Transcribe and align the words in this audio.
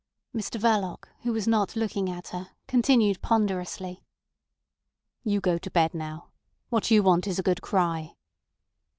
Mr 0.35 0.59
Verloc, 0.59 1.09
who 1.21 1.31
was 1.31 1.47
not 1.47 1.75
looking 1.75 2.09
at 2.09 2.29
her, 2.29 2.49
continued 2.65 3.21
ponderously. 3.21 4.03
"You 5.23 5.39
go 5.39 5.59
to 5.59 5.69
bed 5.69 5.93
now. 5.93 6.29
What 6.69 6.89
you 6.89 7.03
want 7.03 7.27
is 7.27 7.37
a 7.37 7.43
good 7.43 7.61
cry." 7.61 8.15